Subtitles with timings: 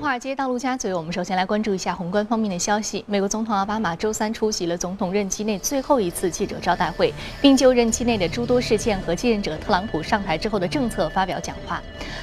[0.00, 3.04] 华尔街到陆家嘴，我们首先来关注一下宏观方面的消息。
[3.06, 11.82] 美国总统奥巴马周三出席了总统任期内最后一次记者招待会，并就任期内的诸多事件和继任者特朗普上台之后的政策发表讲话。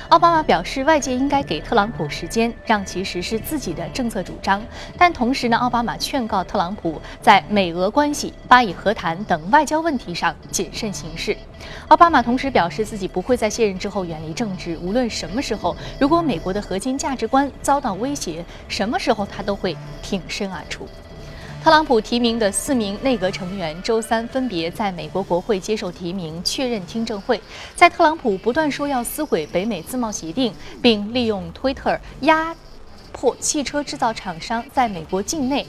[0.09, 4.59] 奥巴马表示，外界应该给特朗普时间，让其实施自己的政策主张。
[4.97, 11.37] 但同时呢，奥巴马劝告特朗普在美俄关系、巴以和谈等外交问题上谨慎行事。
[11.87, 20.87] 奥巴马同时表示，自己不会在卸任之后远离政治，无论什么时候，如果美国的核心价值观遭到威胁，什么时候他都会挺身而出。
[21.63, 27.41] 特朗普提名的四名内阁成员周三分别在美国国会接受提名确认听证会。
[27.75, 32.55] 在特朗普不断说要撕毁北美自贸协定，并利用推特压
[33.11, 35.65] 迫汽车制造厂商在美国境内。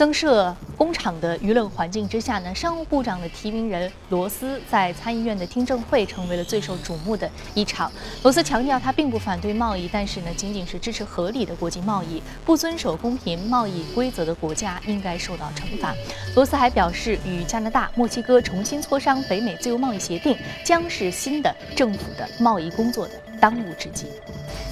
[0.00, 7.92] 增设工厂的舆论环境之下呢，商务部长的提名人罗斯在参议院的听证会成为了最受瞩目的一场。
[8.22, 12.22] 罗斯强调，他并不反对贸易，但是呢，仅仅是支持合理的国际贸易。
[12.46, 15.94] 不遵守公平贸易规则的国家应该受到惩罚。
[16.34, 24.06] 罗斯还表示，与加拿大、墨西哥重新磋商北美自由贸易协定将是新的政府的贸易工作的当务之急。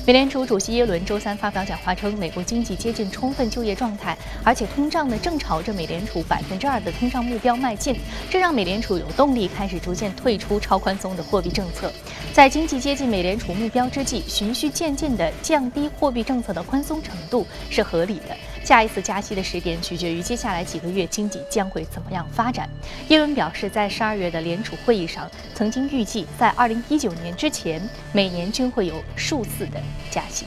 [0.07, 7.95] 美联储主席耶伦周三发表讲话称，美国经济接近充分就业状态，而且通胀呢正朝着美联储百分之二的通胀目标迈进，
[8.31, 11.93] 这让美联储有动力开始逐渐退出超宽松的货币政策。
[12.33, 18.37] 在经济接近美联储目标之际，循序渐进地降低货币政策的宽松程度是合理的。
[18.69, 22.69] 下一次加息的时点取决于接下来几个月经济将会怎么样发展。
[23.09, 27.81] 耶伦表示，在十二月的联储会议上，曾经预计在二零一九年之前，
[28.13, 29.81] 每年均会有数次的。
[30.11, 30.45] 加息。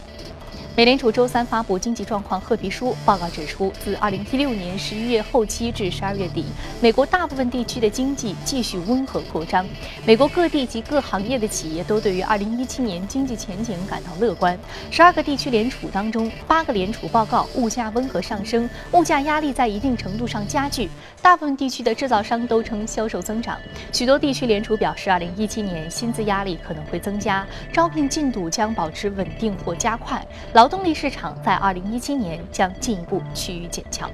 [0.74, 6.46] 美联储周三发布经济状况褐皮书，报告指出，自2016年11月后期至12月底，
[6.80, 9.68] 美国大部分地区的经济继续温和扩张。
[10.06, 14.58] 美国各地及各行业的企业都对于2017年经济前景感到乐观。
[14.94, 20.90] 12个地区联储当中，八个联储报告物价温和上升，物价压力在一定程度上加剧。
[21.22, 23.58] 大部分地区的制造商都称销售增长。
[23.92, 30.26] 许多地区联储表示，2017年薪资压力可能会增加，招聘进度将保持稳定或加快。
[30.54, 34.08] 劳劳动力市场在二零一七年将进一步趋于紧俏。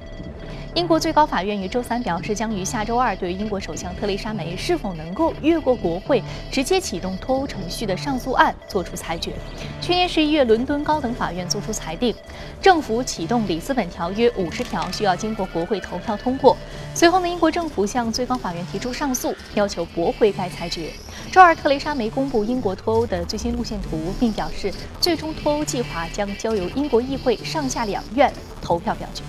[0.74, 9.32] 英国最高法院于周三表示，将于下周二对英国首相特蕾莎梅是否能够越过国会直接启动脱欧程序的上诉案作出裁决。
[9.80, 12.14] 去年十一月，伦敦高等法院作出裁定，
[12.60, 16.56] 政府启动里斯本条约五十条需要经过国会投票通过。
[16.94, 20.90] 随后呢，英国政府向最高法院提出上诉，要求驳回该裁决。
[21.32, 29.22] 周二，特蕾莎梅公布英国脱欧的最新路线图，并表示最终脱欧计划将交由英国议会上下两院投票表决。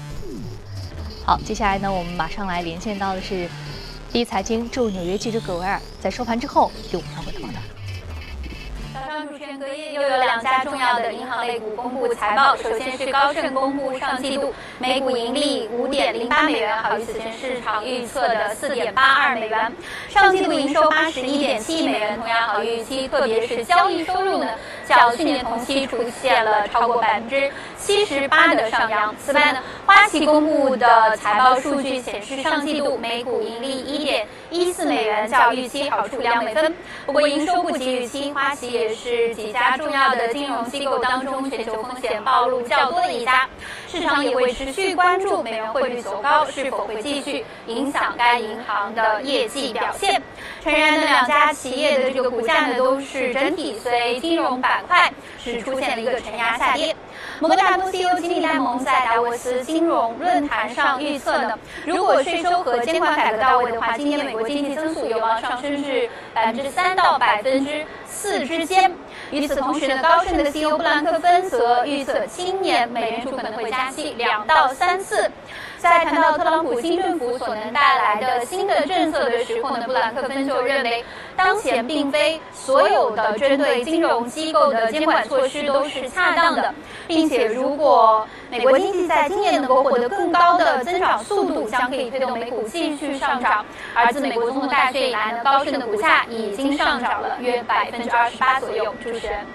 [1.30, 3.48] 好，接下来呢，我们马上来连线到的是
[4.12, 7.60] 第一财经驻纽约记者葛维尔，在收盘之后给我们发回的报道。
[8.92, 19.72] 早上主持人隔夜又有两家重要的银行类股公布财报，首先是高盛公布上季度每股盈利五点零八美元，好于此前市场预测的四点八二美元。
[20.10, 24.50] 上季度营收八十一点七亿美元，同样好于预期，特别是交易收入呢，
[24.88, 27.52] 较去年同期出现了超过百分之。
[27.80, 29.16] 七十八的上扬。
[29.18, 36.74] 此外呢，花旗公布的财报数据显示，上季度每股盈利一点一四美元，较预期好出两美分。
[37.06, 43.48] 不过营收不及预期，花旗也是几家重要的金融机构当中全球风险暴露较多的一家。
[43.88, 50.22] 市场也会持续关注美元汇率走高是否会继续影响该银行的业绩表现。
[50.64, 55.12] 诚然，呢，两家企业的这个股价呢都是整体随金融板块
[55.44, 56.96] 是出现了一个承压下跌。
[57.40, 67.86] 摩根大通 CEO 金利戴蒙在达沃斯金融论坛上预测呢，如果税收和监管改革到位的话，今年美国经济增速有望上升至百分之三到百分之
[68.20, 68.92] 四之间。
[69.32, 75.32] 与此同时呢，高盛的 CEO 布兰克芬则预测，今年美联储可能会加息两到三次。
[75.78, 81.06] 在谈到特朗普新政府所能带来的新的政策的时候呢，布兰克芬就认为，
[81.38, 86.74] 当前并非所有的针对金融机构的监管措施都是恰当的，
[87.08, 93.64] 并且如果美国经济在今年能够获得更高的增长速度，将可以推动美股继续上涨。
[93.94, 98.94] 而自美国总统大选以来呢，高盛的股价已经上涨了约百分之二十八左右。
[99.04, 99.46] 主持人。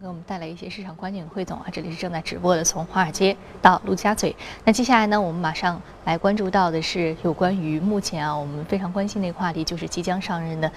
[0.00, 4.34] 给我们带来一些市场观点汇总啊，这里是正在直播的，从华尔街到陆家嘴。
[4.64, 10.68] 那接下来呢，我们马上来关注到的是有关于目前啊，我们非常关心的一个话题，就是即将上任的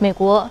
[0.00, 0.50] 美国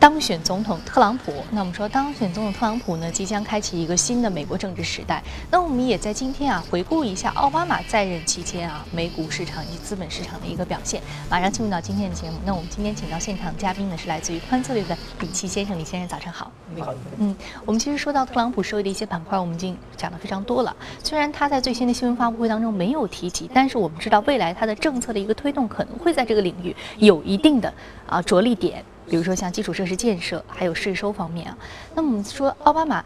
[0.00, 5.22] 当选总统特朗普，那我们说当选总统特朗普呢，即将开启一个新的美国政治时代。
[5.50, 11.00] 那我们也在今天啊，回顾一下奥巴马在任期间啊，美股市场以及资本市场的一个表现。
[11.30, 12.36] 马上进入到今天的节目。
[12.44, 15.78] 那我们今天请到现场嘉宾呢，是来自于宽策略的李奇先生。
[15.78, 16.52] 李先生，早上好。
[16.74, 16.92] 你好。
[17.18, 20.74] 嗯，我们其实说到特朗普收益的一些板块，我们已经讲的非常多了。
[21.02, 27.72] 虽然他在最新的新闻发布会当中没有提及，但是我们知道未来他的政策的一个推动可能会在这个领域有一定的
[28.06, 28.84] 啊着力点。
[29.08, 31.56] 比如说像基础设施建设，还有税收方面啊。
[31.94, 33.04] 那么我们说奥巴马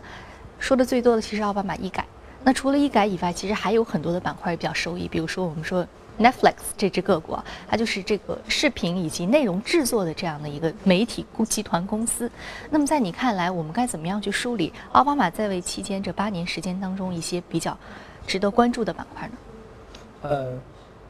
[0.58, 2.04] 说的最多的，其实奥巴马医改。
[2.44, 5.08] 那除了医改以外，其实还有很多的板块比较受益。
[5.08, 5.86] 比如说我们说
[6.18, 12.30] Netflix 这只个股啊，它就是这个视频以及内容制作的这样的一个媒体集团公司。
[12.70, 17.76] 那么在你看来，我们该怎么样去梳理奥巴马在位期间这八年时间当中一些比较
[18.26, 19.34] 值得关注的板块呢？
[20.22, 20.58] 呃。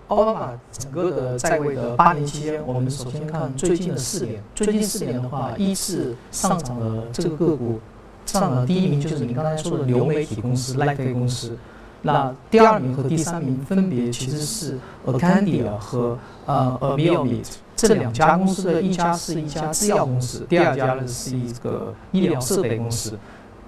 [0.08, 4.42] 奥巴马整个的在位的八年期间，我们首先看最近的四年。
[4.54, 7.78] 最近四年的话，一是上涨的这个个股，
[8.24, 11.56] 上了第一名就是你刚才说的流媒体公司奈飞公司。
[12.00, 16.16] 那第二名和第三名分别其实是 Acandia 和
[16.46, 23.18] 呃 Ameomit 这两家公司的一家是一家制药公司，第二家呢是一个医疗设备公司。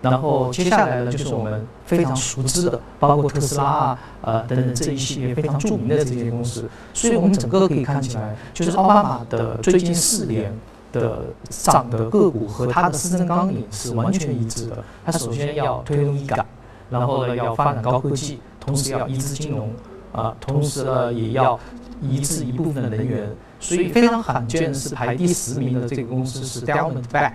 [0.03, 6.69] 然后接下来呢，就是我们非常熟知的，包括特斯拉啊，呃等等这一系列非常著名的这些公司。
[6.95, 10.55] 所以我们整个可以看起来，就是奥巴马的最近四年
[10.91, 14.83] 的涨的个股和他的施政纲领是完全一致的。
[15.05, 16.45] 他首先要推动医改，
[16.89, 19.71] 然后呢要发展高科技，同时要抑制金融，
[20.13, 21.61] 啊，同时呢也要
[22.01, 23.29] 抑制一部分的能源。
[23.61, 27.33] 所以非常罕见的是排第十名的这个公司是 Diamondback。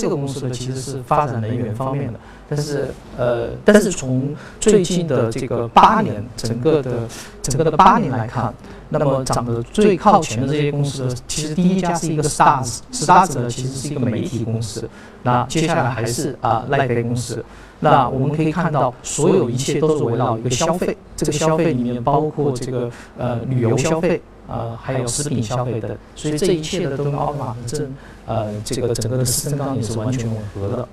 [0.00, 2.18] 这个公司呢，其实是发展能源方面的，
[2.48, 7.08] 但是呃，但是从最近的这个八年，整个的
[7.42, 8.52] 整个的八年来看，
[8.88, 14.88] 那么涨得最靠前的这些公司，其实第一家是一个 Stars，Stars 呢其实是一个媒体公司，
[15.22, 17.44] 那接下来还是啊奈飞公司，
[17.80, 24.20] 那我们可以看到，所有一切都是围绕一个消费，这个消费里面包括这个呃旅游消费。
[24.46, 27.90] 呃，还有食品消费等，所以这一切的都跟奥巴马的政，
[28.26, 30.88] 呃，这个整个的施政纲领是完全吻合的。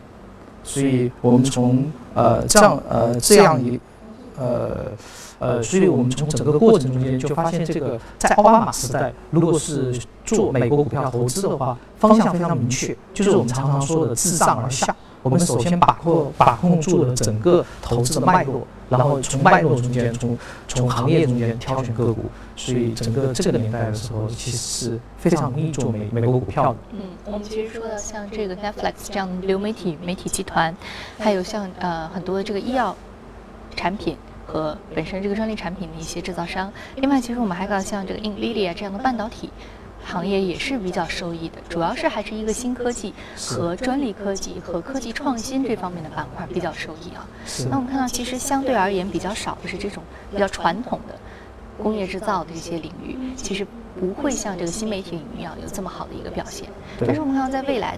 [0.64, 3.80] 所以我们从呃这样呃这样一
[4.38, 4.92] 呃
[5.40, 14.96] 呃，所以我们从整个过程中间就发现，这个在奥巴马时代，如果是做美国股票投资的话，方向非常明确，就是我们常常说的自上而下。
[15.24, 22.26] 我们首先把控把控住了整个投资的脉络，然后从脉络中间，从从行业中间挑选个股。
[22.58, 26.80] 所以整个这个年代的时候，其实是非常容易做美美国股票的。
[26.92, 30.76] 嗯，我们其实说到像这个 Netflix 这样流媒体媒体集团，
[31.18, 32.96] 还有像呃很多的这个医药
[33.76, 34.16] 产品
[34.46, 36.72] 和本身这个专利产品的一些制造商。
[36.98, 39.50] 另外，其实我们还看到像这个 Nvidia 这样的半导体。
[40.06, 47.26] 行业也是比较受益的，主要是还是一个新科技和专利科技和科技创新这方面的板块比较受益啊。
[47.70, 51.16] 那我们看到，其实相对而言比较少的是这种比较传统的
[51.82, 53.66] 工业制造的这些领域，其实
[54.00, 56.68] 不会像这个新媒体领域啊有这么好的一个表现。
[57.00, 57.98] 但是我们看到，在未来。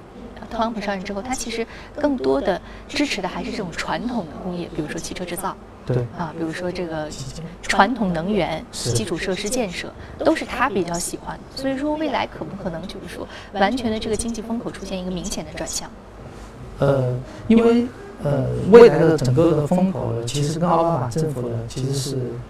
[0.51, 1.65] 特朗普上任之后，他其实
[1.95, 7.09] 更多的支持的还是这种传统的工业，比如说汽车制造，对啊，比如说这个
[7.61, 11.37] 传统能源、基础设施建设，都是他比较喜欢。
[11.55, 15.89] 所以说，未来可不可能就是说，完全的这个经济风口出现一个明显的转向？
[16.79, 17.13] 呃，
[17.47, 17.85] 因为
[18.23, 21.93] 呃，未来的整个的风口其实跟奥巴马政府呢其实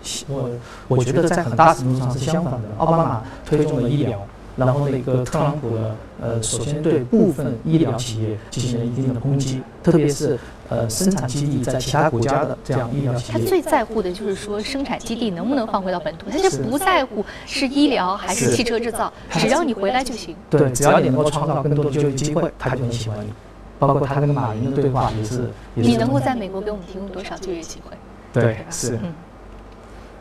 [0.04, 0.50] 是，我
[0.88, 2.70] 我觉得在很大程度上是相反的。
[2.78, 4.20] 奥巴马推动了医疗。
[4.56, 10.38] 然后那个特朗普呢，呃，首先对部分医疗企业进行了一定的攻击，特别是
[10.74, 13.40] 呃生产基地在其他国家的这样医疗企业。
[13.40, 20.36] 他最在乎的就是说生产基地能不能放回到本土，他就不在乎是医疗还是汽车制造，只要你回来就行。
[20.50, 23.32] 对，只要你能够创造更多的就业机会，他就很喜欢你。
[23.80, 25.50] 包括他跟马云的对话也是。
[25.76, 27.96] 你能够在美国给我们提供多少就业机会？
[28.34, 28.96] 对，是。
[29.04, 29.14] 嗯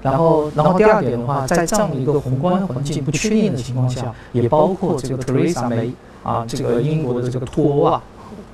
[0.02, 5.92] 然后，然后第二点的话，在这样的一个宏观环境不确定的情况下，也包括这个特蕾莎梅
[6.24, 8.02] 啊，这个英国的这个脱欧啊，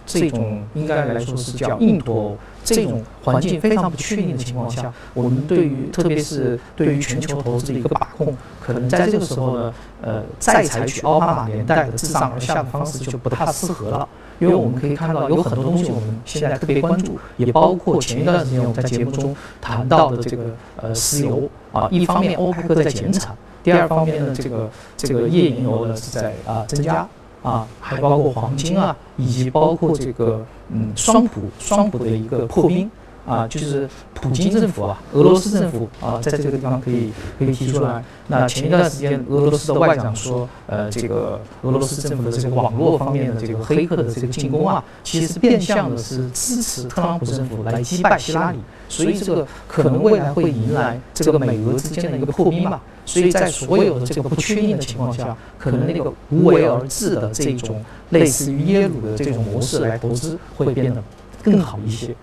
[0.08, 14.08] 这种应该来说是叫硬脱欧，这种环境非常不确定的情况下，我们对于特别是对于全球投资的一个把控，可能在这个时候呢，呃，再采取奥巴马年代的自上而下的方式就不太适合了。
[14.40, 20.44] 因为我们可以看到有很多东西，我们现在特别关注，也包括前一段时间我们在节目中谈到的这个
[20.76, 27.08] 呃石油啊，一方面欧佩克在减产，第二方面呢这个这个页岩油呢是在啊增加
[27.48, 32.90] 啊，还包括黄金啊，以及包括这个嗯双普双普的一个破冰。
[33.28, 38.02] 啊，就是普京政府啊，俄罗斯政府啊，在这个地方可以可以提出来。
[38.26, 48.58] 那前一段时间，俄罗斯的外长说，呃，这个俄罗斯政府的这个网络方面的这个黑客的这个进攻啊，其实变相的是支持特朗普政府来击败希拉里，
[48.88, 52.80] 所以这个可能未来会迎来这个美俄之间的一个破冰吧。
[53.04, 61.02] 所以在所有的这个不确定的情况下，可能那个无为而治的这种类似于耶鲁的这种模式来投资会变得
[61.42, 62.14] 更好一些。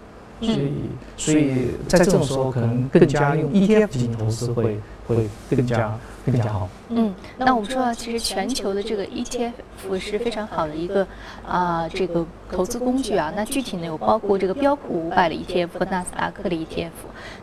[0.42, 0.72] 所以，
[1.18, 6.68] 所以在这种时候，可能更加用 ETF 进行投资会会更加更加好。
[6.90, 9.54] 嗯，那我们说到，其实全球的这个 ETF
[10.00, 11.08] 是非常好的一个
[11.48, 13.32] 啊这个投资工具啊。
[13.36, 16.92] 那具体呢，有包括这个标普五百的 ETF 和纳斯达克的 ETF。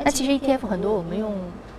[0.05, 1.35] 那其实 ETF 很多，我们用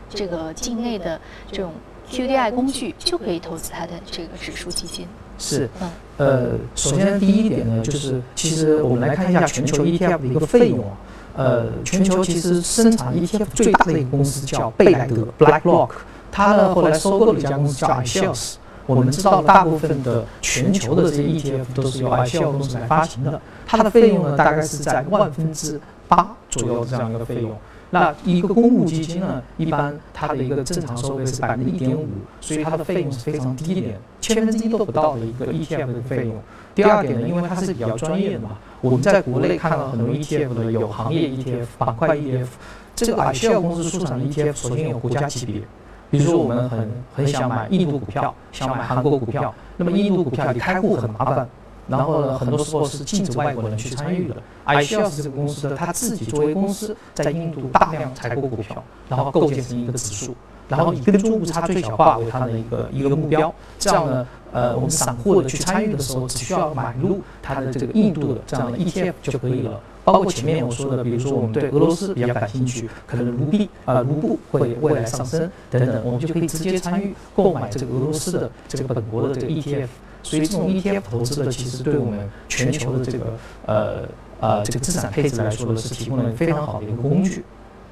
[0.09, 1.19] 这个境内的
[1.51, 1.71] 这种
[2.09, 5.07] QDII 工具就可以投资它的这个指数基金。
[5.37, 5.69] 是，
[6.17, 10.97] 呃，首先第一点呢，就是其实我们来看一下全球 ETF 的一个费用啊，
[11.35, 15.89] 呃，全球其实生产 ETF 最大的一个公司叫贝莱德 （BlackRock），
[16.31, 18.53] 它呢后来收购了一家公司叫 iShares。
[18.85, 27.51] 我们知道大部分的全球的这些 ETF 都是由 iShares 公司来发行的，它的费用呢大概是在万分之八左右这样一个费用。
[27.93, 32.07] 那一个公募基金呢，一般它的一个正常收费是百分之一点五，
[32.41, 36.35] 所以它的费用是非常低廉，千分之一都不到的一个 ETF 的费用。
[36.73, 42.47] 第二点呢，因为它是比较专业的嘛，我们在国内看到很多 ETF 的有行业 ETF、板块 ETF，
[42.95, 45.61] 这个 iShares 公司出产的 ETF 首先有国家级别，
[46.09, 51.47] 比如说我们很很想买印度股票，想买韩国股票，那么印度股票你开户很麻烦。
[51.87, 54.35] 然后呢，很多时候是禁止外国人去参与的。
[54.65, 60.33] iShares 这个公司呢，它自己作为公司在印度大量采购股票，然后构建成一个指数，
[60.69, 63.53] 然后以跟踪误差最小化为它的一个一个目标。
[63.77, 69.79] 这样呢，呃，我们散户的去参与的时候，只需要买入它的这个印度的这样的 ETF 就可以了。
[70.05, 79.87] 包括前面我说的，比如说我们对俄罗斯比较感兴趣，可能卢币啊卢布会未来上升等等，我们就可以直接参与购买这个俄罗斯的这个本国的这个 ETF。
[80.23, 83.37] 所以这种 ETF 投资的，其实对我们全球的这个
[83.67, 84.07] 呃
[84.39, 87.43] 呃这个资产配置来说呢，是提供了非常好的一个工具。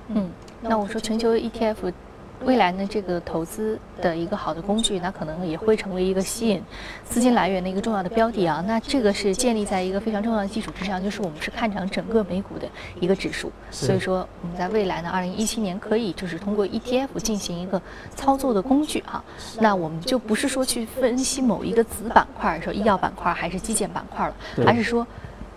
[0.08, 0.30] 嗯，
[0.62, 1.94] 那我说全球 ETF。
[2.44, 6.62] 未来呢，这个投资的一个好的工具，那可能也会成为一个吸引
[7.04, 8.64] 资金来源的一个重要的标的啊。
[8.68, 12.68] 那这个是建立在一个非常重要的基础之上，就是我们是看涨整个美股的
[13.00, 13.52] 一个指数。
[13.70, 17.80] 所以说，我们在未来呢，二零一七年可以就是通过 ETF 进行一个
[18.16, 19.24] 操作的工具啊。
[19.60, 25.06] 那我们就不是说去分析某一个子板块，说医药板块还是基建板块了，而是说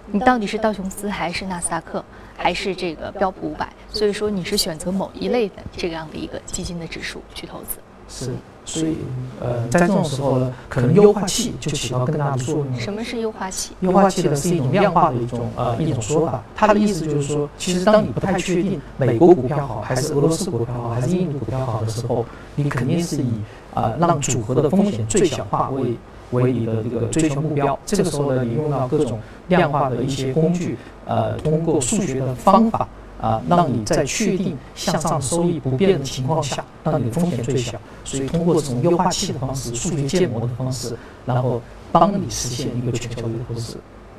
[0.07, 2.05] 你到底是道琼斯还是纳斯达克。
[2.37, 7.79] 还是这个标普五百，所以说你是选择某一类的这样的一个基金的指数去投资。
[8.07, 8.31] 是，
[8.67, 8.99] 所以
[9.41, 12.79] 呃，在这种时候呢，可能优化器就起到更大的作用。
[12.79, 13.73] 什么是优化器？
[13.81, 22.26] 优化器呢是一种量化的一种呃一种说法，它的意思就是说，其实当你不太确定美国股票好还是俄罗斯股票好还是印度股票好的时候，
[22.57, 23.31] 你肯定是以
[23.73, 25.97] 啊让组合的风险最小化为。
[26.31, 30.76] 为你的这个追求目标，这个时候呢，你用到各种量化的一些工具，
[31.07, 32.88] 呃，通过数学的方法
[33.21, 37.78] 啊，让你在确定向上收益不变的情况下，让你的风险最小。
[38.04, 41.61] 所以通过这种优化器的方式、数学建模的方式，然后
[41.93, 43.78] 帮你实现一个全球的投资。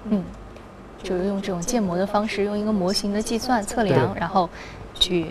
[0.09, 0.23] 嗯，
[1.03, 4.49] 就是用这种建模的方式，用一个模型的计算测量，然后
[4.93, 5.27] 去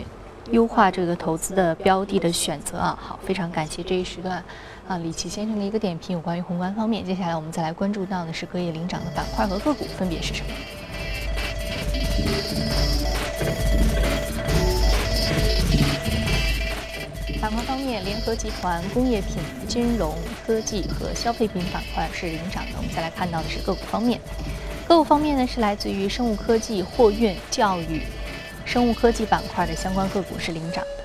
[0.51, 2.99] 优化这个投资的标的的选择啊。
[3.01, 4.45] 好，非常感谢这一时段。
[4.87, 7.03] 啊，李琦先生的一个点评有关于宏观方面。
[7.03, 10.51] 接下来我们再来关注到的是隔夜领涨的板块和个股分别是什么？
[17.41, 20.15] 板块方面，联合集团、工业品、金融
[20.47, 22.73] 科技和消费品板块是领涨的。
[22.77, 24.21] 我们再来看到的是个股方面，
[24.87, 28.03] 个股方面呢是来自于生物科技、货运、教育、
[28.67, 31.04] 生物科技板块的相关个股是领涨的。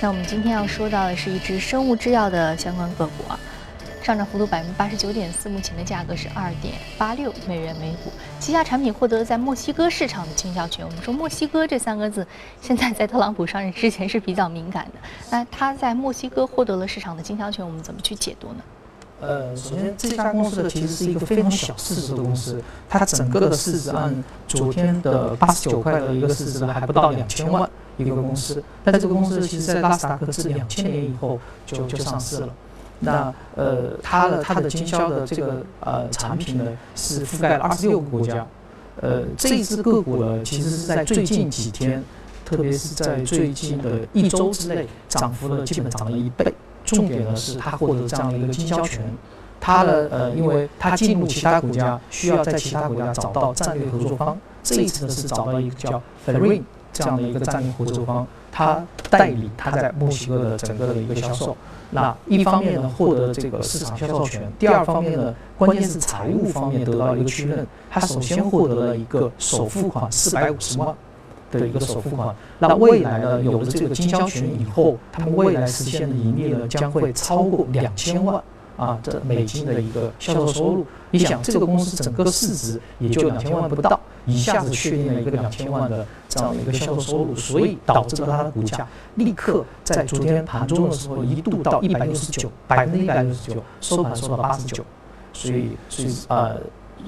[0.00, 3.38] 那我们今天要说到的是一只生物制药的相关个股啊，
[4.02, 8.12] 上涨幅度百分之八十九点四，目前的价格是二点八六美元每股。
[8.38, 10.84] 旗下产品获得在墨西哥市场的经销权。
[10.84, 12.26] 我们说墨西哥这三个字，
[12.60, 14.92] 现在在特朗普上任之前是比较敏感的。
[15.30, 18.56] 那它在墨西哥获得了市场的经销权，我们怎么去解读呢？
[19.22, 27.70] 呃，首先这家公司的其实是一个非常小市值的公司，它整个的市值按昨天的八十九块的一个市值还不到两千万。
[27.96, 32.48] 一个公司，但这个公司其实在纳斯达克是两千年以后就就上市了。
[33.00, 38.46] 那呃，它的它的经销的这个呃产品呢，是覆盖了二十六个国家。
[39.02, 42.02] 呃，这一只个股呢，其实是在最近几天，
[42.44, 46.54] 特别是在最近的一周之内，涨幅呢基本涨了一倍。
[46.84, 49.02] 重点呢是它获得这样的一个经销权。
[49.60, 56.62] 它呢呃，因为它进入其他国家需要在其他国家找到战略合作方，这一次呢是找到一个叫 Ferrin
[56.94, 61.54] 这样的一个战略合作方，他代理他在墨西哥的整个的一个销售。
[61.90, 67.66] 那一方面呢，获得这个市场销售权；第二方面呢，关键是财务方面得到一个确认。
[67.90, 70.94] 他首先获得了一个首付款四百五十万
[71.52, 72.34] 的一个首付款。
[72.58, 78.42] 那未来呢，有了这个经销权以后，他们未来实现的盈利呢，将会超过两千万
[78.76, 80.86] 啊，这美金的一个销售收入。
[81.10, 84.00] 你想，这个公司整个市值也就两千万不到。
[84.26, 94.82] 一下子确定了一个两千万的这样的一个销售收入，所以导致了它的股价立刻在昨天盘中的时候一度到一百六十九，百分之一百六十九，收盘收到八十九，
[95.34, 96.56] 所以所以呃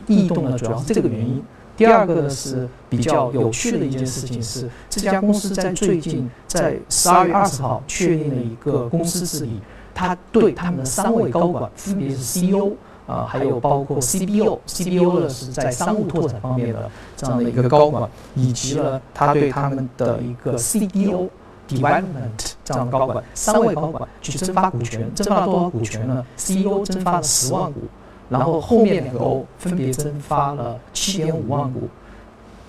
[0.06, 1.42] 异动呢主要是这个原因。
[1.76, 9.61] 第二个呢是比较有趣的一件事情是，这家公司在最近在十二月二十号确定了一个公司治理，
[9.95, 12.73] 他对他们的三位高管分别是 CEO。
[13.06, 21.28] 啊，还有包括 CBO，CBO 呢是在商务拓展方面的这样的一个高管，以及呢他对他们的一个 CDO
[21.68, 27.83] development 这样的高管，三位高管去增发股权，增发了多少股权呢？CEO 增发了十万股，
[28.28, 31.88] 然后后面两个 O 分别增发了七点五万股，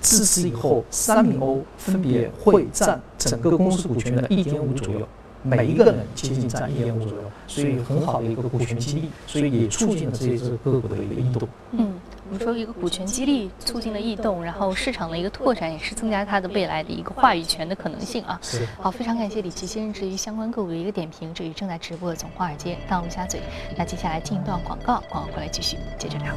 [0.01, 5.07] 自此以后三名 O 分别会占整个公司股权的一点五左右。
[5.43, 11.47] 每一个人接近占一点五左右，所以很好的一个股权激励，所以也促进了这一只个股的一个异动。
[11.71, 11.93] 嗯，
[12.29, 18.37] 我们说一个股权激励促进了异动，然后市场的一个拓展也是增加它的未来的一个话语权的可能性啊。
[18.41, 18.67] 是。
[18.81, 23.39] 好，非常感谢李琦先生对于相关个股的一个点评，这里正在直播的总华尔街到陆家嘴。
[23.77, 26.35] 那接下来进一段广告，广告回来继续接着聊。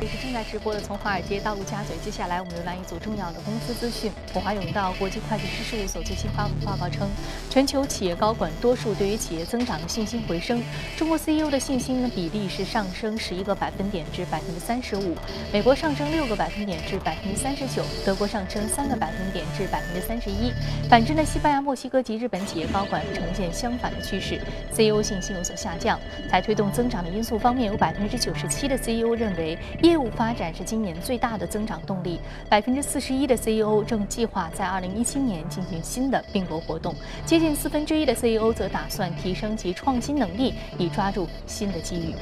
[0.00, 1.94] 这是正在直播的，从华尔街到陆家嘴。
[2.02, 4.10] 接下来我们浏览一组重要的公司资讯。
[4.32, 7.06] 普华永道国际会计师事务所最新发布报告称，
[7.50, 10.62] 全球企业高管多数对于企业增长的信心回升。
[10.96, 15.14] 中国 CEO 的信心呢比例是上升十一个百分点至百分之三十五，
[15.52, 20.50] 美国上升六个百分点至百分之三十九，德国上升三个百分点至百分之三十一。
[20.88, 24.40] 反之呢，西班牙、墨西哥及日本企业高管呈现相反的趋势
[24.72, 26.00] ，CEO 信心有所下降。
[26.30, 29.58] 在推动增长的因素方面，有百分之九十七的 CEO 认为。
[29.82, 32.20] 业务发展是今年最大的增长动力。
[32.48, 36.94] 百分之四十一的 CEO 正计划在二零一七年进行新的并购活动，
[37.24, 42.14] 接近四分之一的 CEO 则打算提升其创新能力，以抓住新的机遇。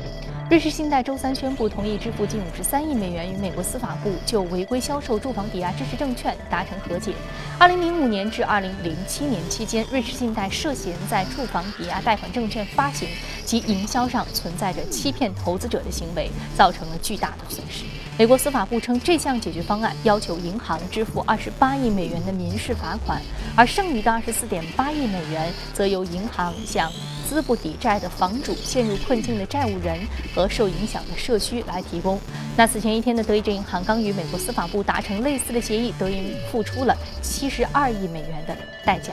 [0.49, 7.13] 瑞士信贷周三宣布同意支付近五十三亿美元，与美国司法部就违规销售住房抵押支持证券达成和解。
[7.59, 13.09] 二零零五年至二零零七年期间，瑞士信贷涉嫌在住房抵押贷款证券发行
[13.45, 17.85] 及营销上存在着欺骗投资者的行为，造成了巨大损失。
[18.19, 23.23] 美国司法部称，这项解决方案要求银行支付二十八亿美元的民事罚款，
[23.55, 26.91] 而剩余的二十四点八亿美元则由银行向。
[27.29, 30.01] 资不抵债的房主、陷入困境的债务人
[30.35, 32.19] 和受影响的社区来提供。
[32.57, 39.13] 那此前一天的德意志银行刚与美国司法部达成类似的协议，德银付出了七十二亿美元的代价。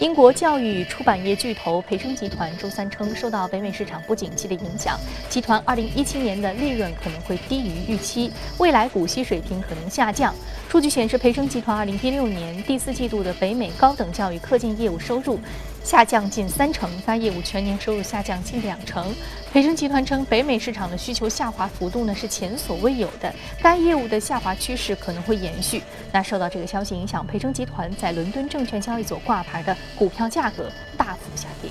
[0.00, 10.34] 英国教育出版业巨头培生集团周三称，受到北美市场不景气的影响，集团2017年的利润可能会低于预期，未来股息水平可能下降。
[10.68, 15.38] 数据显示，培生集团2016年第四季度的北美高等教育课件业务收入。
[15.84, 19.14] 下降近三成，该业务全年收入下降近两成。
[19.52, 25.82] 培生集团称，北美市场的需求下滑幅度呢是前所未有的，该业务的下滑趋势可能会延续。
[26.10, 31.70] 那受到这个消息影响，培生集团在伦敦证券交易所挂牌的股票价格大幅下跌。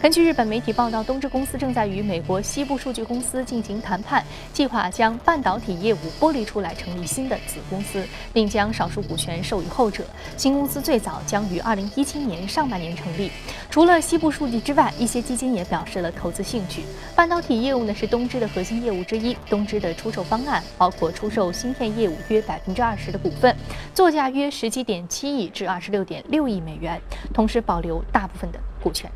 [0.00, 10.04] 根据日本媒体报道，东芝公司正在与美国西部数据公司进行谈判，计划将半导体业务剥离出来，成立新的子公司，并将少数股权授予后者。
[10.36, 13.28] 新公司最早将于二零一七年上半年成立。
[13.68, 16.84] 除了西部数据之外，一些基金也表示了投资兴趣。
[17.16, 19.36] 半导体业务呢是东芝的核心业务之一。
[19.50, 23.54] 东芝的出售方案包括出售芯片业务约百分之二十的股份，
[23.92, 27.00] 作价约十七点七亿至二十六点六亿美元，
[27.34, 29.10] 同时保留大部分的股权。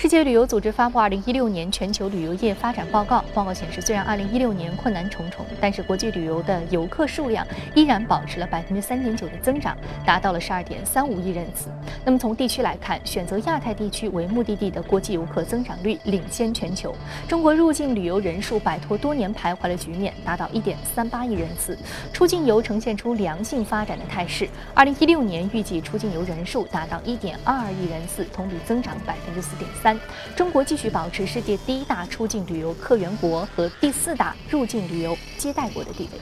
[0.00, 3.18] 世界旅游组织发布《二零一六年全球旅游业发展报告》。
[3.34, 11.68] 报告显示，虽然二零一六年困难重重，但是国际旅游的游客数量依然保持了百分之三点九的增长，达到了十二点三五亿人次。
[12.04, 16.94] 那么从地区来看，选择亚太地区为目的地的国际游客增长率领先全球。
[17.26, 21.76] 中国入境旅游人数摆脱多年徘徊的局面，达到一点三八亿人次。
[22.12, 24.48] 出境游呈现出良性发展的态势。
[24.74, 29.87] 二零一六年预计出境游人数达到一点二二亿人次，同比增长百分之四点三。
[30.36, 36.20] 中国继续保持世界第一大出境旅游客源国和第四大入境旅游接待国的地位。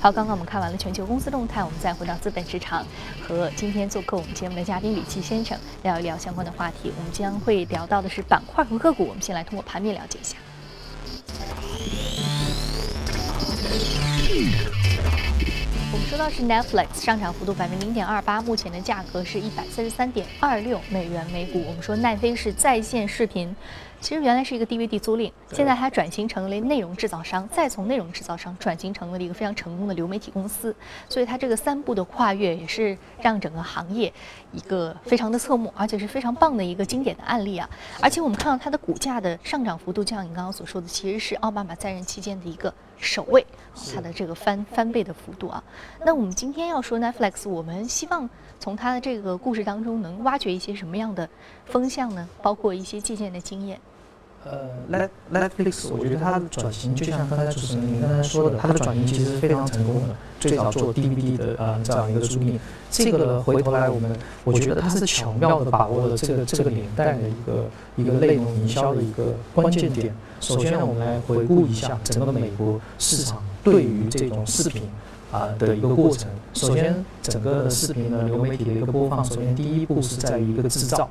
[0.00, 2.84] 好，刚刚我们看完了全球公司动态，我们再回到资本市场，
[3.22, 6.92] 和今天做客我们节目的嘉宾李奇先生聊一聊相关的话题。
[6.98, 9.06] 我们将会聊到的是板块和个股。
[9.06, 10.36] 我们先来通过盘面了解一下。
[15.92, 21.62] 我们说到是 Netflix 上涨幅度百分之零点二八，目前的价格是一百四十三点二六美元每股。
[21.68, 23.54] 我们说奈飞是在线视频。
[24.02, 30.74] 其实原来是一个 DVD 租赁，现在它转型成为内容制造商，再从内容制造商转型成为了一个非常成功的流媒体公司。
[31.08, 34.12] 所以它这个三步的跨越，也是让整个行业
[34.50, 37.70] 一个非常的侧目，而且是非常棒的一个经典的案例啊！
[38.00, 43.46] 而且我们看到它的股价的上涨幅度，就像你刚刚所说的，其实是奥巴马在任期间的一个首位，
[43.94, 45.62] 它的这个翻翻倍的幅度啊。
[46.04, 51.28] 那我们今天要说 Netflix，我们希望从它的这个故事当中能挖掘一些什么样的
[51.66, 52.28] 风向呢？
[52.42, 53.80] 包括一些借鉴的经验。
[54.44, 60.14] 呃，Net Netflix，我觉得它的转型就像刚才主持人您刚才说的，它的转型其实非常成功的。
[60.40, 62.58] 最早做 DVD 的呃这样一个租赁，
[62.90, 64.10] 这个呢回头来我们，
[64.42, 70.12] 我觉得它是巧妙的把握了这个这个年代的一个一个内容营销的一个关键点。
[70.40, 74.82] 首先，我们来回顾一下整个美国市场对于这种视频
[75.30, 76.28] 啊的一个过程。
[76.52, 81.08] 首先，整个视频的流媒体的一个播放，首先第一步是在于一个制造。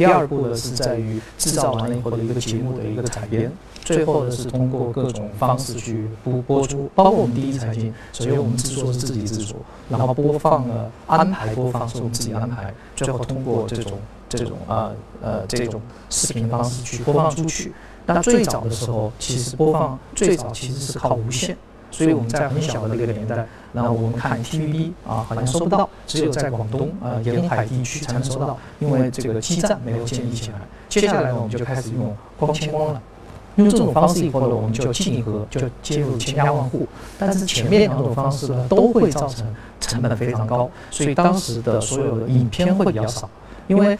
[0.00, 3.52] 第二步呢是在于制造完了以后的一个节目的一个采编，
[3.84, 9.58] 最后呢是通过各种方式去播播出，包括我们第一财经，首先我们制作是自己制作，
[9.90, 17.74] 然后播放呢安排播放是我们自己安排，最后通过这种这种啊呃这种视频方式去播放出去。
[18.06, 21.54] 那最早的时候，其实播放最早其实是靠无线。
[21.90, 30.56] 所以我们在很小的那个年代，然后我们看 TVB 啊，好像收不到，只有在广东啊沿海地区才能收到，因为这个基站没有建立起来。
[30.88, 33.02] 接下来呢，我们就开始用光纤光了。
[33.56, 36.86] 用这种方式以后呢，我们就竞合，就接入千家万户。
[37.18, 39.44] 但是前面两种方式呢，都会造成
[39.80, 43.28] 成本非常高，所以当时的所有的影片会比较少，
[43.66, 43.98] 因为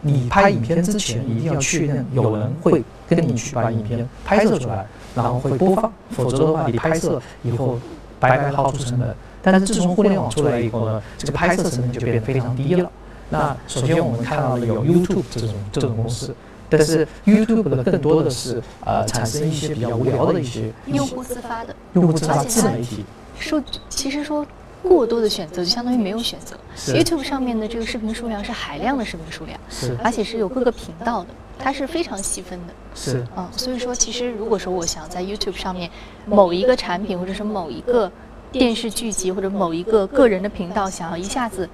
[0.00, 4.86] 你拍影片之前一定要确认有人会跟你去把影片拍摄出来。
[5.14, 7.78] 然后会播放，否则的话，你拍摄以后
[8.18, 9.14] 白白耗出成本。
[9.42, 12.90] 但是自从互联网出来以后呢，这个拍摄成本就变得非常低了。
[13.28, 16.34] 那首先我们看到了有 YouTube 这种这种公司，
[16.68, 23.04] 但是 YouTube 的更多的是呃产生一些比较无聊的一些用户自发的用户自发自媒体。
[23.38, 24.46] 说其实说
[24.82, 26.56] 过多的选择就相当于没有选择。
[26.92, 31.28] YouTube 上面的这个视频数量是海量的视频数量，是而且是有各个频道的。
[31.62, 35.88] 它是非常细分的，是嗯，所以说其实如果说我想在 YouTube 上面
[36.26, 38.10] 某一个产品或者是某一个
[38.50, 41.68] 电视剧集或者某一个个人的频道，想要一下子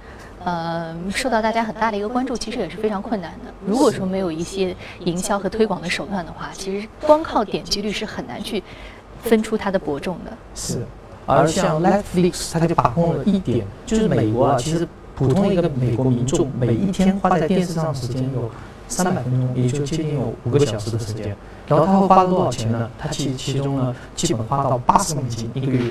[0.45, 3.51] 呃受到大家很大的一个关注，其实也是非常困难的。
[3.65, 8.63] 如果说没有一些营销和推广的手段的话，其实光靠点击率是很难去
[9.23, 10.31] 分出它的伯仲的。
[10.53, 10.85] 是，
[11.25, 18.49] 而像 Netflix，它就把控了一点，就是美国啊，其实普通的一个美国民众每一天花在电视上时间有。
[18.89, 21.33] 三百分钟，也就接近有五个小时的时间。
[21.67, 22.89] 然后他会花了多少钱呢？
[22.97, 25.89] 他其其中呢，基本花到八十美金一个月。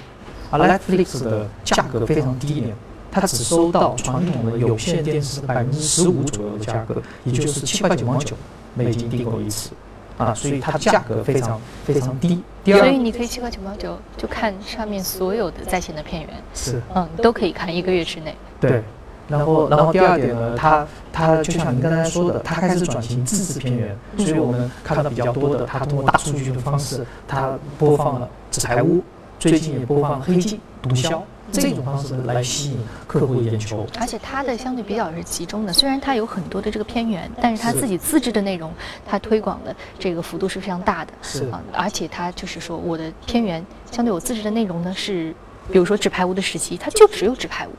[0.51, 2.75] 而 Netflix 的价格非常低廉，
[3.13, 8.35] 它只收到传统的有线电视百分之十五左右的价格，也就是七块九毛九
[8.75, 9.71] 美金订购一次。
[10.17, 12.43] 啊，所以它价格非常非常低。
[12.65, 16.31] 第二，所以你可以七块九毛九就看上面所有的在线的片源。
[16.55, 18.35] 是，嗯，都可以看一个月之内。
[18.61, 18.83] 对。
[19.29, 28.97] 然后，然后第二点呢，它它就像您刚才说的，它开始转型自制片源，所以我们看到比较多的，它通过大数据的方式，它播放了《纸牌屋》，
[29.39, 31.11] 最近也播放《黑镜》《毒枭》
[31.53, 33.87] 这种方式来吸引客户的眼球。
[34.01, 38.73] 而且它的相对比较是集中的，虽然它有很多的这个片源，但是它自己自制的内容，
[39.07, 41.13] 它推广的这个幅度是非常大的。
[41.21, 45.35] 是啊，而且它就是说，我的片源相对我自制的内容呢是。
[45.71, 47.71] 比如说《纸牌屋》的时期，它就只有《纸牌屋》，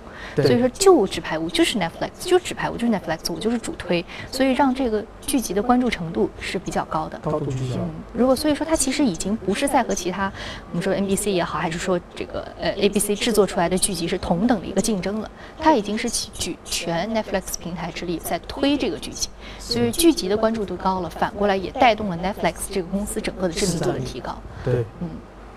[0.44, 7.20] 所以说就《纸牌屋》就是 Netflix，就是《纸牌屋》就是 Netflix，我就是主推，所以让这个剧集的关注程度是比较高的。
[7.20, 7.76] 高度聚焦。
[7.78, 10.32] 嗯，如果所以说它其实已经不是在和其他
[10.72, 24.38] 我们说 NBC 也好，还是说这个呃 ABC 制作出来的剧集是同等的一个竞争了，它已经是举全 Netflix 平台之力在推这个剧集，所以剧集的关注度高了，反过来也带动了 Netflix 这个公司整个的知名度的提高。
[24.64, 25.10] 对，嗯。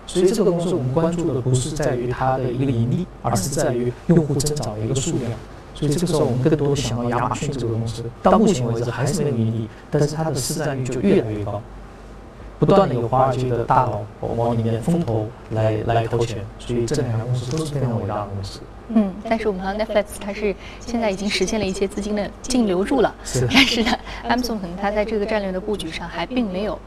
[0.05, 5.31] 所以这个公司我们关注的不是在于它的一个盈利，而是在于用户增长的一个数量。
[5.73, 11.59] 所以这个时候我们更多的想到亚马逊这个公司，到目前为止还是没有盈利，但是它的市占率就越来越高，
[12.59, 18.59] 不断的有华尔街的大佬往里面风投来来投钱，所以这两家公司都是非常伟大的公司。
[18.89, 23.91] 嗯，但是我们看到 Netflix 它是现在已经实现了一些资金的净流入了，是，但是呢
[24.29, 26.77] ，Amazon 可能它在这个战略的布局上还并没有。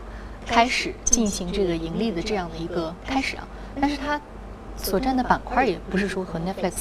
[0.47, 3.47] 开始进行这个盈利的这样的一个开始啊，
[3.81, 4.21] 但是它
[4.77, 6.73] 所占的板块也不是说和 Netflix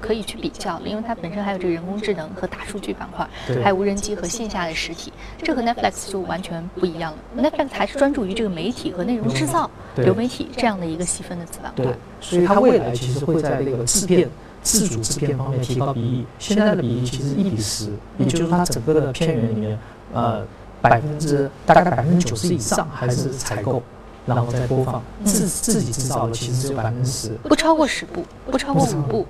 [0.00, 3.26] 可以去比较，因为它本身还有这个人工智能和大数据板块，
[3.62, 5.10] 还有无人机和线下的实体，
[5.42, 7.42] 这和 Netflix 就完全不一样了。
[7.42, 11.84] Netflix 还是专注于这个媒体和内容制造、流媒体这样的一个细分的子板块。
[11.86, 14.28] 对，所以它未来其实会在这个自变
[14.62, 16.26] 自主制片方面提高比例。
[16.38, 19.78] 现在的比例其实一比十，也就是它整个的片源里面，
[20.12, 20.44] 呃，
[20.88, 23.82] 百分之大概百分之九十以上还是采购，
[24.26, 29.26] 然后再播放，自自己制造的其实只有百分之十，不超过十部，不超过五部，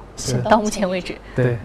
[0.51, 1.17] 到目前为止。
[1.37, 1.57] 对。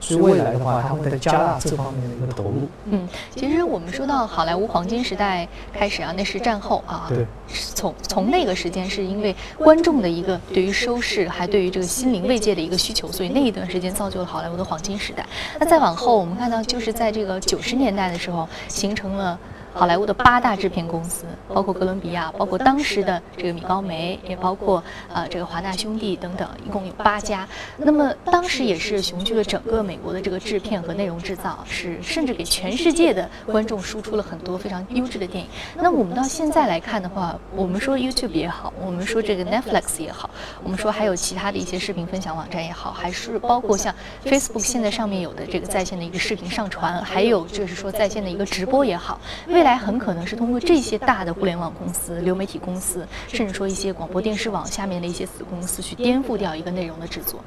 [0.00, 2.68] 所以未来的话，它会再加大这方面的一个投入。
[2.86, 7.06] 嗯，其实我们说到好莱坞黄金时代开始啊，那是战后啊。
[7.08, 7.26] 对。
[7.74, 15.26] 从从那个时间，是因为观众的一个对于收视，还对于这个心灵慰藉的一个需求，所以那一段时间造就了好莱坞的黄金时代。
[15.58, 19.38] 那再往后，我们看到就是在这个九十年代的时候，形成了。
[19.72, 27.48] 好莱坞的八大制片公司，包括哥伦比亚，包括当时的这个米高梅，也包括呃这个华纳兄弟等等，一共有八家。
[27.76, 35.48] 那么当时也是雄踞了整个美国的这个制片和内容制造，是甚至给全世界的观众输出了很多非常优质的电影。
[35.76, 40.28] 那我们到现在来看的话，我们说 YouTube 也好，我们说这个 Netflix 也好，
[40.62, 49.20] 我们说还有其他的一些视频分享网站也好，还是包括像 Facebook 现在上面有的这个在线的一个视频上传，还有就是说在线的一个直播也好。
[49.60, 57.44] 未来很可能是通过这些大的互联网公司、流媒体公司，甚至说一些广播电视网下面的一些子公司，去颠覆掉一个内容的制作，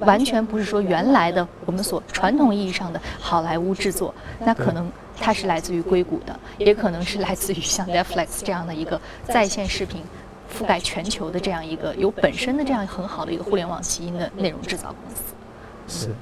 [0.00, 10.02] 完全不是说原来的我们所传统意义上的好莱坞制作，那可能它是来自于硅谷的，也可能是来自于像 Netflix 这样的一个在线视频
[10.54, 15.34] 覆盖全球的这样一个有本身的这样很好的一个互联网基因的内容制造公司。
[15.88, 16.14] 是。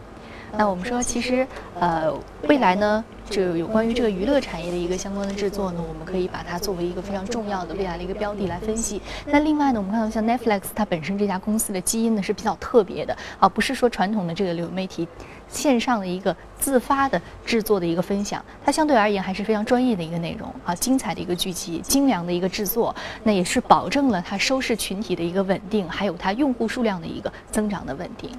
[0.57, 1.47] 那我们说，其实
[1.81, 2.12] 呃，
[2.49, 3.05] 未来呢？
[3.31, 9.01] 就有关于这个娱乐产业的一个相关的制作呢，我们可以把它作为一个非常重要的未来的一个标的来分析。
[9.25, 15.09] 那另外呢，我们看到像 Netflix，它本身这家公司的基因呢是比较特别的啊，不是说传统的这个流媒体
[15.49, 28.31] 线上的一个自发的制作的一个分享，它相对而言还是非常专业的一个内容啊，精彩的一个剧集，精良的一个制作，那也是保证了它收视群体的一个稳定，还有它用户数量的一个增长的稳定。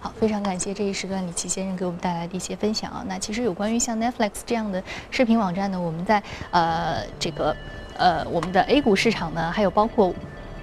[0.00, 3.04] 好，非常感谢这一时段李琦先生给我们带来的一些分享啊。
[3.06, 7.56] 那其实有关于像 Netflix 这样的视频网站呢，我们在呃这个
[7.96, 10.14] 呃我们的 A 股市场呢，还有包括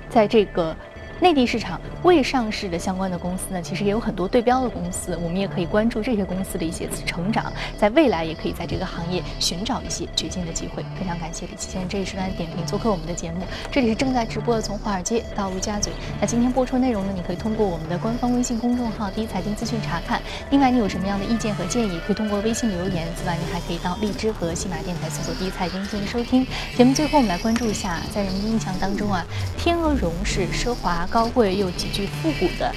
[0.09, 0.75] 在这个。
[1.21, 10.81] 内地市场未上市的相关的公司呢，其实也有很多对标的公司，我们也可以关注这些公司的一些成长，在未来也可以在这个行业寻找一些掘金的机会。
[10.97, 13.39] 非常感谢李琦先生这一时段的点评，做客我们的节目。
[13.69, 15.91] 这里是正在直播的从华尔街到陆家嘴。
[16.21, 20.21] 那今天播出内容呢，你可以通过我们的官方微信公众号“第一财经资讯”查看。
[20.51, 23.05] 另外，你有什么样的意见和建议，可以通过微信留言。
[23.17, 26.47] 此外，你还可以到荔枝和喜马电台搜索“第一财经”进行收听。
[26.77, 29.25] 节目最后，我们来关注一下，在人们的印象当中啊，
[29.57, 31.05] 天鹅绒是奢华。
[31.09, 32.73] 高贵又极具复古的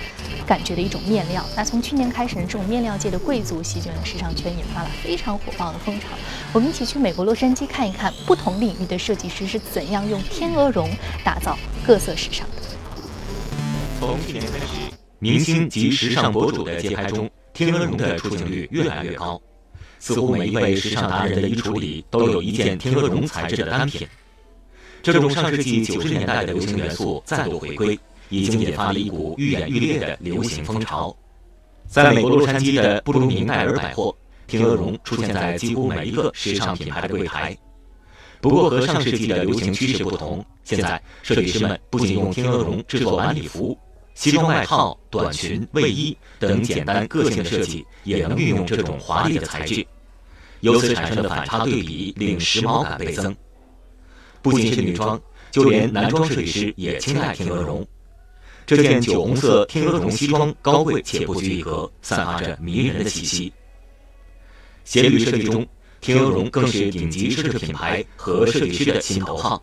[0.46, 1.44] 感觉的一种面料。
[1.56, 6.08] 那从去年开始呢，这种面料界的贵族席卷了时尚圈，引发了非常火爆的风潮。
[6.52, 10.90] 我们一起去美国洛杉矶看一看，不同领域的设计师是怎样用天鹅绒
[11.24, 12.56] 打造各色时尚的。
[14.00, 19.40] 从去年开始，明星及时尚博主的街拍中，天鹅绒的出镜率越来越高，
[20.00, 24.08] 似乎每一位时尚达人的衣橱里都有一件天鹅绒材质的单品。
[25.02, 27.98] 这种上世纪九十年代的流行元素再度回归，
[28.32, 31.14] 已经引发了一股愈演愈烈的流行风潮。
[31.86, 34.16] 在美国洛杉矶的布鲁明戴尔百货，
[34.46, 37.54] 天鹅绒出现在几乎每一个时尚品牌的柜台。
[38.40, 43.76] 不过，和上世纪的流行趋势不同，现在设计师们不仅用天鹅绒制作晚礼服、
[44.14, 49.86] 西装外套、短裙、卫衣等简单个性的设计，也能运用这种华丽的材质。
[50.60, 53.36] 由此产生的反差对比，令时髦感倍增。
[54.40, 57.86] 不仅是女装，就连男装设计师也青睐天鹅绒。
[58.64, 63.52] 这件酒红色天鹅绒西装高贵且不拘一格，散发着迷人的气息。
[64.84, 65.66] 鞋履设计中，
[66.00, 69.62] 天鹅绒更是顶级奢侈品牌和设计师的心头好。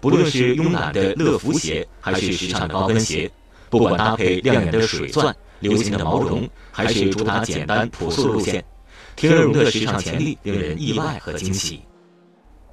[0.00, 3.30] 不论是慵懒的乐福鞋，还是时尚的高跟鞋，
[3.70, 8.62] 不管搭配亮眼的水钻、流行的毛绒，还是主打简单朴素路线，
[9.16, 11.80] 天鹅绒的时尚潜力令人意外和惊喜。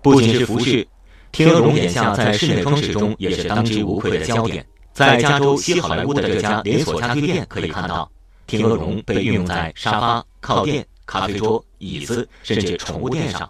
[0.02, 0.88] 不仅是服饰。
[1.32, 4.65] 天鹅绒眼下在室内装饰中也是当之无愧的焦点。
[4.93, 8.12] 在加州西好莱坞的这家连锁家居店可以看到，
[8.45, 13.49] 天鹅绒被运用在沙发、靠垫、咖啡桌、椅子，甚至宠物垫上，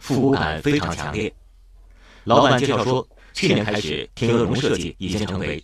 [0.00, 1.32] 复古感非常强烈。
[2.24, 5.62] 老板介绍说，去年开始，天鹅绒设计已经成为